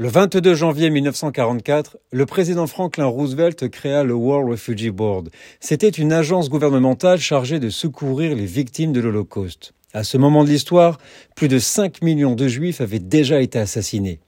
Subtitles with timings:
[0.00, 5.28] Le 22 janvier 1944, le président Franklin Roosevelt créa le World Refugee Board.
[5.60, 9.74] C'était une agence gouvernementale chargée de secourir les victimes de l'Holocauste.
[9.92, 10.96] À ce moment de l'histoire,
[11.36, 14.20] plus de 5 millions de juifs avaient déjà été assassinés.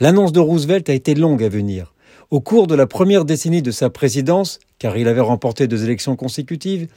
[0.00, 1.92] L'annonce de Roosevelt a été longue à venir.
[2.32, 6.16] Au cours de la première décennie de sa présidence, car il avait remporté deux élections
[6.16, 6.88] consécutives,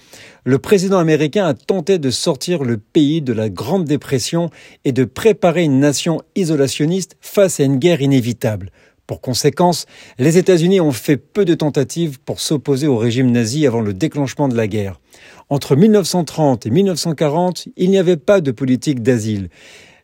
[0.45, 4.49] le président américain a tenté de sortir le pays de la Grande Dépression
[4.85, 8.71] et de préparer une nation isolationniste face à une guerre inévitable.
[9.07, 9.87] Pour conséquence,
[10.19, 14.47] les États-Unis ont fait peu de tentatives pour s'opposer au régime nazi avant le déclenchement
[14.47, 15.01] de la guerre.
[15.49, 19.49] Entre 1930 et 1940, il n'y avait pas de politique d'asile.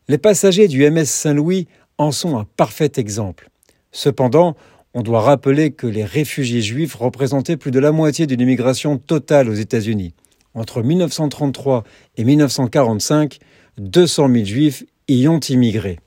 [0.10, 3.48] Les passagers du MS Saint-Louis en sont un parfait exemple.
[3.94, 4.56] Cependant,
[4.94, 9.50] on doit rappeler que les réfugiés juifs représentaient plus de la moitié d'une immigration totale
[9.50, 10.14] aux États-Unis.
[10.54, 11.84] Entre 1933
[12.18, 13.40] et 1945,
[13.78, 16.00] 200 000 juifs y ont immigré.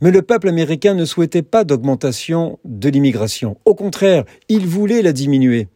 [0.00, 3.56] Mais le peuple américain ne souhaitait pas d'augmentation de l'immigration.
[3.64, 5.68] Au contraire, il voulait la diminuer.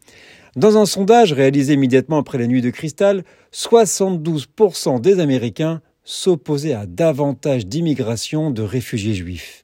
[0.57, 6.87] Dans un sondage réalisé immédiatement après la nuit de cristal, 72% des Américains s'opposaient à
[6.87, 9.63] davantage d'immigration de réfugiés juifs.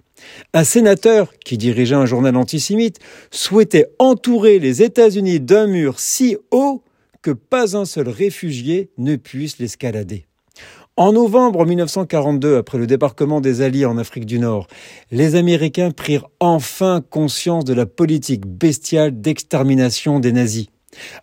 [0.55, 2.99] Un sénateur, qui dirigeait un journal antisémite,
[3.31, 6.83] souhaitait entourer les États-Unis d'un mur si haut
[7.23, 10.27] que pas un seul réfugié ne puisse l'escalader.
[10.99, 14.67] En novembre 1942, après le débarquement des Alliés en Afrique du Nord,
[15.11, 20.69] les Américains prirent enfin conscience de la politique bestiale d'extermination des nazis.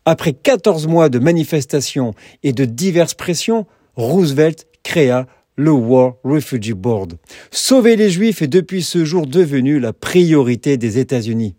[0.06, 3.66] Après 14 mois de manifestations et de diverses pressions,
[3.96, 7.18] Roosevelt créa le War Refugee Board.
[7.52, 11.56] Sauver les Juifs est depuis ce jour devenu la priorité des États-Unis.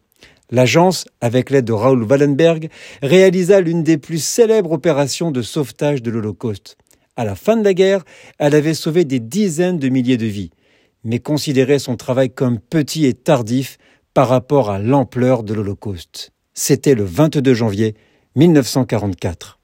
[0.51, 2.69] L'agence, avec l'aide de Raoul Wallenberg,
[3.03, 6.77] réalisa l'une des plus célèbres opérations de sauvetage de l'Holocauste.
[7.17, 8.05] À la fin de la guerre,
[8.39, 10.51] elle avait sauvé des dizaines de milliers de vies,
[11.05, 13.79] mais considérait son travail comme petit et tardif
[14.13, 16.33] par rapport à l'ampleur de l'Holocauste.
[16.53, 17.95] C'était le 22 janvier
[18.37, 19.59] 1944.